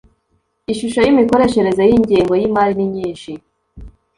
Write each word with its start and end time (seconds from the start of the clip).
ishusho 0.71 0.99
y’imikoreshereze 1.01 1.81
y 1.89 1.93
‘ingengo 1.97 2.33
y 2.41 2.43
‘imari 2.47 2.73
ninyishi. 2.77 3.33